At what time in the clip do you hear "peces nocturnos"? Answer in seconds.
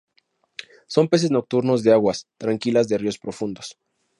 1.09-1.83